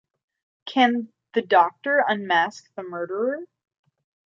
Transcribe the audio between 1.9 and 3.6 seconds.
unmask the murderer?